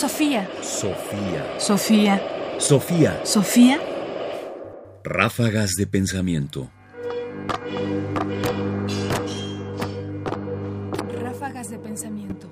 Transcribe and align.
Sofía. 0.00 0.48
Sofía. 0.62 1.60
Sofía. 1.60 2.22
Sofía. 2.58 3.20
Sofía. 3.22 3.78
Ráfagas 5.04 5.72
de 5.76 5.86
pensamiento. 5.86 6.70
Ráfagas 11.20 11.68
de 11.68 11.78
pensamiento. 11.80 12.48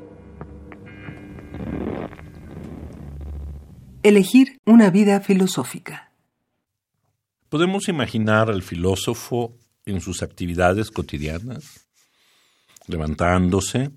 Elegir 4.03 4.59
una 4.67 4.91
vida 4.91 5.19
filosófica. 5.23 6.13
Podemos 7.49 7.89
imaginar 7.89 8.51
al 8.51 8.63
filósofo 8.63 9.57
en 9.87 10.03
sus 10.03 10.23
actividades 10.23 10.91
cotidianas, 10.91 11.87
levantándose, 12.89 13.91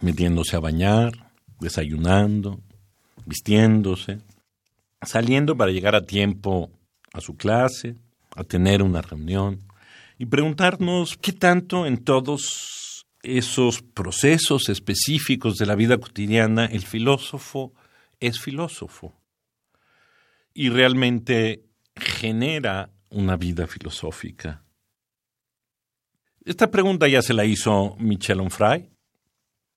metiéndose 0.00 0.56
a 0.56 0.58
bañar, 0.58 1.30
desayunando, 1.60 2.62
vistiéndose, 3.26 4.20
saliendo 5.02 5.56
para 5.56 5.72
llegar 5.72 5.94
a 5.94 6.06
tiempo 6.06 6.70
a 7.12 7.20
su 7.20 7.36
clase, 7.36 7.96
a 8.34 8.44
tener 8.44 8.82
una 8.82 9.02
reunión 9.02 9.66
y 10.18 10.26
preguntarnos 10.26 11.16
qué 11.18 11.32
tanto 11.32 11.86
en 11.86 11.98
todos 11.98 13.04
esos 13.22 13.82
procesos 13.82 14.68
específicos 14.68 15.56
de 15.56 15.66
la 15.66 15.74
vida 15.74 15.98
cotidiana 15.98 16.66
el 16.66 16.82
filósofo 16.82 17.74
es 18.20 18.40
filósofo 18.40 19.14
y 20.54 20.70
realmente 20.70 21.64
genera 21.96 22.90
una 23.10 23.36
vida 23.36 23.66
filosófica. 23.66 24.64
Esta 26.44 26.70
pregunta 26.70 27.08
ya 27.08 27.22
se 27.22 27.34
la 27.34 27.44
hizo 27.44 27.96
Michel 27.98 28.40
Onfray, 28.40 28.88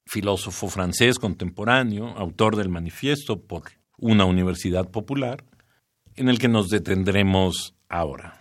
filósofo 0.09 0.70
francés 0.70 1.20
contemporáneo, 1.20 2.08
autor 2.17 2.55
del 2.55 2.70
manifiesto 2.70 3.41
por 3.41 3.63
una 4.00 4.26
universidad 4.26 4.90
popular, 4.90 5.44
en 6.16 6.30
el 6.30 6.39
que 6.39 6.47
nos 6.47 6.70
detendremos 6.70 7.75
ahora. 7.88 8.36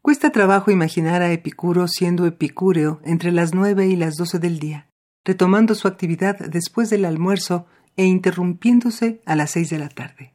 Cuesta 0.00 0.32
trabajo 0.32 0.70
imaginar 0.70 1.20
a 1.20 1.30
Epicuro 1.30 1.88
siendo 1.88 2.26
epicúreo 2.26 3.00
entre 3.04 3.32
las 3.32 3.54
nueve 3.54 3.86
y 3.86 3.96
las 3.96 4.14
doce 4.14 4.38
del 4.38 4.58
día, 4.58 4.88
retomando 5.24 5.74
su 5.74 5.88
actividad 5.88 6.38
después 6.38 6.88
del 6.88 7.04
almuerzo 7.04 7.66
e 7.96 8.04
interrumpiéndose 8.06 9.20
a 9.26 9.36
las 9.36 9.50
seis 9.50 9.68
de 9.68 9.78
la 9.78 9.88
tarde. 9.88 10.32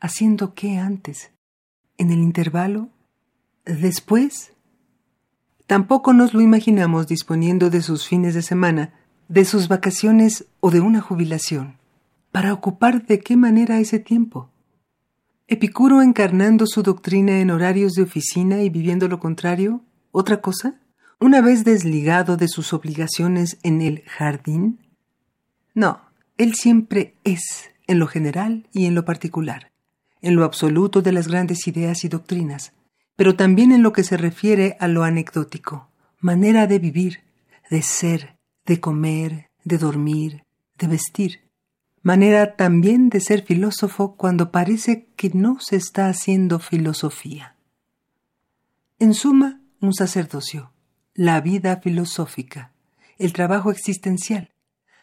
¿Haciendo 0.00 0.54
qué 0.54 0.78
antes? 0.78 1.30
¿En 1.96 2.10
el 2.10 2.18
intervalo? 2.18 2.88
¿Después? 3.64 4.53
Tampoco 5.66 6.12
nos 6.12 6.34
lo 6.34 6.42
imaginamos 6.42 7.06
disponiendo 7.06 7.70
de 7.70 7.80
sus 7.80 8.06
fines 8.06 8.34
de 8.34 8.42
semana, 8.42 8.92
de 9.28 9.44
sus 9.44 9.68
vacaciones 9.68 10.46
o 10.60 10.70
de 10.70 10.80
una 10.80 11.00
jubilación. 11.00 11.78
¿Para 12.32 12.52
ocupar 12.52 13.06
de 13.06 13.20
qué 13.20 13.36
manera 13.36 13.78
ese 13.78 13.98
tiempo? 13.98 14.50
¿Epicuro 15.46 16.02
encarnando 16.02 16.66
su 16.66 16.82
doctrina 16.82 17.40
en 17.40 17.50
horarios 17.50 17.94
de 17.94 18.02
oficina 18.02 18.62
y 18.62 18.70
viviendo 18.70 19.08
lo 19.08 19.20
contrario? 19.20 19.82
¿Otra 20.10 20.40
cosa? 20.40 20.80
¿Una 21.18 21.40
vez 21.40 21.64
desligado 21.64 22.36
de 22.36 22.48
sus 22.48 22.72
obligaciones 22.72 23.58
en 23.62 23.80
el 23.80 24.02
jardín? 24.02 24.80
No, 25.74 26.00
él 26.36 26.54
siempre 26.54 27.14
es, 27.24 27.70
en 27.86 27.98
lo 27.98 28.06
general 28.06 28.68
y 28.72 28.86
en 28.86 28.94
lo 28.94 29.04
particular, 29.04 29.70
en 30.20 30.36
lo 30.36 30.44
absoluto 30.44 31.00
de 31.02 31.12
las 31.12 31.28
grandes 31.28 31.66
ideas 31.66 32.04
y 32.04 32.08
doctrinas, 32.08 32.72
pero 33.16 33.36
también 33.36 33.72
en 33.72 33.82
lo 33.82 33.92
que 33.92 34.04
se 34.04 34.16
refiere 34.16 34.76
a 34.80 34.88
lo 34.88 35.04
anecdótico, 35.04 35.88
manera 36.20 36.66
de 36.66 36.78
vivir, 36.78 37.20
de 37.70 37.82
ser, 37.82 38.36
de 38.66 38.80
comer, 38.80 39.50
de 39.64 39.78
dormir, 39.78 40.44
de 40.78 40.86
vestir, 40.88 41.40
manera 42.02 42.56
también 42.56 43.08
de 43.08 43.20
ser 43.20 43.44
filósofo 43.44 44.16
cuando 44.16 44.50
parece 44.50 45.06
que 45.16 45.30
no 45.30 45.58
se 45.60 45.76
está 45.76 46.08
haciendo 46.08 46.58
filosofía. 46.58 47.56
En 48.98 49.14
suma, 49.14 49.60
un 49.80 49.94
sacerdocio, 49.94 50.72
la 51.14 51.40
vida 51.40 51.80
filosófica, 51.82 52.72
el 53.18 53.32
trabajo 53.32 53.70
existencial, 53.70 54.50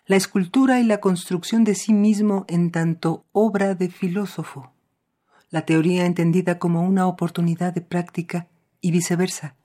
la 0.05 0.15
escultura 0.15 0.79
y 0.79 0.83
la 0.83 0.99
construcción 0.99 1.63
de 1.63 1.75
sí 1.75 1.93
mismo 1.93 2.45
en 2.47 2.71
tanto 2.71 3.25
obra 3.31 3.75
de 3.75 3.89
filósofo, 3.89 4.73
la 5.51 5.65
teoría 5.65 6.05
entendida 6.05 6.57
como 6.57 6.81
una 6.81 7.05
oportunidad 7.05 7.73
de 7.73 7.81
práctica 7.81 8.47
y 8.79 8.91
viceversa, 8.91 9.55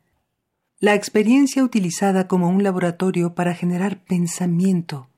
la 0.78 0.94
experiencia 0.94 1.64
utilizada 1.64 2.28
como 2.28 2.50
un 2.50 2.62
laboratorio 2.62 3.34
para 3.34 3.54
generar 3.54 4.04
pensamiento, 4.04 5.08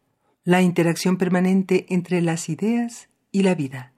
la 0.45 0.63
interacción 0.63 1.17
permanente 1.17 1.87
entre 1.89 2.21
las 2.23 2.49
ideas 2.49 3.09
y 3.33 3.43
la 3.43 3.57
vida, 3.57 3.93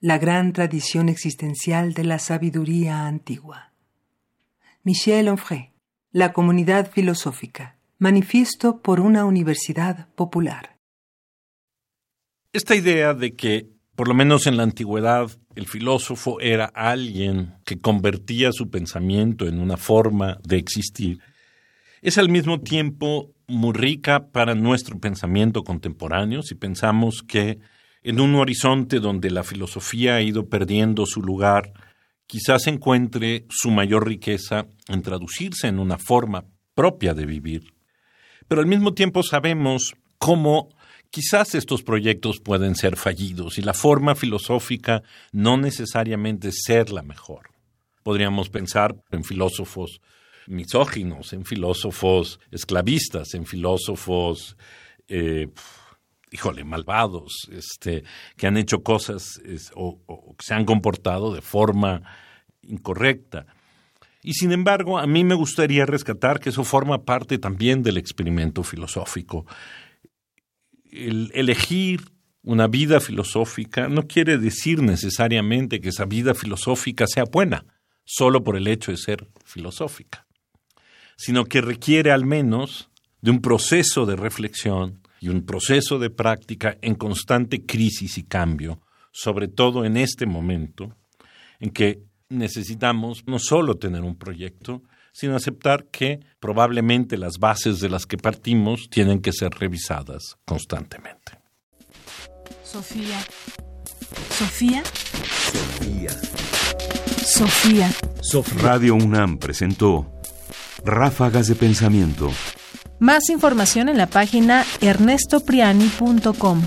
la 0.00 0.18
gran 0.18 0.52
tradición 0.52 1.08
existencial 1.08 1.94
de 1.94 2.04
la 2.04 2.18
sabiduría 2.18 3.06
antigua. 3.06 3.72
Michel 4.82 5.28
Onfray, 5.28 5.72
La 6.10 6.32
comunidad 6.32 6.90
filosófica, 6.90 7.76
manifiesto 7.98 8.80
por 8.80 8.98
una 8.98 9.24
universidad 9.24 10.08
popular. 10.14 10.78
Esta 12.52 12.74
idea 12.74 13.12
de 13.12 13.36
que, 13.36 13.68
por 13.94 14.08
lo 14.08 14.14
menos 14.14 14.46
en 14.46 14.56
la 14.56 14.62
antigüedad, 14.62 15.30
el 15.58 15.66
filósofo 15.66 16.40
era 16.40 16.66
alguien 16.66 17.56
que 17.64 17.80
convertía 17.80 18.52
su 18.52 18.70
pensamiento 18.70 19.48
en 19.48 19.58
una 19.58 19.76
forma 19.76 20.38
de 20.44 20.56
existir, 20.56 21.18
es 22.00 22.16
al 22.16 22.28
mismo 22.28 22.60
tiempo 22.60 23.34
muy 23.48 23.72
rica 23.72 24.28
para 24.30 24.54
nuestro 24.54 25.00
pensamiento 25.00 25.64
contemporáneo 25.64 26.42
si 26.42 26.54
pensamos 26.54 27.24
que 27.26 27.58
en 28.04 28.20
un 28.20 28.36
horizonte 28.36 29.00
donde 29.00 29.32
la 29.32 29.42
filosofía 29.42 30.14
ha 30.14 30.22
ido 30.22 30.48
perdiendo 30.48 31.06
su 31.06 31.22
lugar, 31.22 31.72
quizás 32.28 32.68
encuentre 32.68 33.44
su 33.48 33.72
mayor 33.72 34.06
riqueza 34.06 34.66
en 34.86 35.02
traducirse 35.02 35.66
en 35.66 35.80
una 35.80 35.98
forma 35.98 36.44
propia 36.76 37.14
de 37.14 37.26
vivir. 37.26 37.74
Pero 38.46 38.60
al 38.60 38.68
mismo 38.68 38.94
tiempo 38.94 39.24
sabemos 39.24 39.94
cómo 40.18 40.68
quizás 41.10 41.54
estos 41.54 41.82
proyectos 41.82 42.40
pueden 42.40 42.74
ser 42.74 42.96
fallidos 42.96 43.58
y 43.58 43.62
la 43.62 43.74
forma 43.74 44.14
filosófica 44.14 45.02
no 45.32 45.56
necesariamente 45.56 46.50
ser 46.52 46.90
la 46.90 47.02
mejor. 47.02 47.50
Podríamos 48.02 48.48
pensar 48.48 48.96
en 49.10 49.24
filósofos 49.24 50.00
misóginos, 50.46 51.32
en 51.32 51.44
filósofos 51.44 52.40
esclavistas, 52.50 53.34
en 53.34 53.46
filósofos, 53.46 54.56
eh, 55.08 55.48
híjole, 56.30 56.64
malvados, 56.64 57.48
este, 57.52 58.04
que 58.36 58.46
han 58.46 58.56
hecho 58.56 58.82
cosas 58.82 59.40
o, 59.74 60.00
o 60.06 60.36
que 60.36 60.44
se 60.44 60.54
han 60.54 60.64
comportado 60.64 61.34
de 61.34 61.42
forma 61.42 62.02
incorrecta. 62.62 63.46
Y 64.22 64.34
sin 64.34 64.52
embargo, 64.52 64.98
a 64.98 65.06
mí 65.06 65.24
me 65.24 65.34
gustaría 65.34 65.86
rescatar 65.86 66.40
que 66.40 66.50
eso 66.50 66.64
forma 66.64 67.04
parte 67.04 67.38
también 67.38 67.82
del 67.82 67.98
experimento 67.98 68.62
filosófico. 68.62 69.46
El 70.90 71.30
elegir 71.34 72.00
una 72.42 72.66
vida 72.66 73.00
filosófica 73.00 73.88
no 73.88 74.06
quiere 74.06 74.38
decir 74.38 74.82
necesariamente 74.82 75.80
que 75.80 75.90
esa 75.90 76.04
vida 76.04 76.34
filosófica 76.34 77.06
sea 77.06 77.24
buena, 77.24 77.64
solo 78.04 78.42
por 78.42 78.56
el 78.56 78.68
hecho 78.68 78.90
de 78.90 78.96
ser 78.96 79.26
filosófica 79.44 80.28
sino 81.18 81.44
que 81.44 81.60
requiere 81.60 82.12
al 82.12 82.24
menos 82.24 82.88
de 83.20 83.32
un 83.32 83.42
proceso 83.42 84.06
de 84.06 84.16
reflexión 84.16 85.02
y 85.20 85.28
un 85.28 85.44
proceso 85.44 85.98
de 85.98 86.10
práctica 86.10 86.78
en 86.80 86.94
constante 86.94 87.66
crisis 87.66 88.16
y 88.18 88.22
cambio, 88.22 88.80
sobre 89.10 89.48
todo 89.48 89.84
en 89.84 89.96
este 89.96 90.26
momento 90.26 90.96
en 91.58 91.70
que 91.70 92.04
necesitamos 92.28 93.24
no 93.26 93.40
solo 93.40 93.74
tener 93.74 94.02
un 94.02 94.16
proyecto, 94.16 94.84
sino 95.12 95.36
aceptar 95.36 95.86
que 95.86 96.20
probablemente 96.40 97.16
las 97.16 97.38
bases 97.38 97.80
de 97.80 97.88
las 97.88 98.06
que 98.06 98.16
partimos 98.16 98.88
tienen 98.90 99.20
que 99.20 99.32
ser 99.32 99.50
revisadas 99.50 100.36
constantemente. 100.44 101.32
Sofía. 102.62 103.18
Sofía. 104.30 104.82
Sofía. 107.24 107.90
Sofía. 108.22 108.62
Radio 108.62 108.94
UNAM 108.94 109.38
presentó 109.38 110.12
Ráfagas 110.84 111.48
de 111.48 111.54
Pensamiento. 111.54 112.30
Más 112.98 113.30
información 113.30 113.88
en 113.88 113.96
la 113.96 114.06
página 114.06 114.66
ernestopriani.com. 114.80 116.62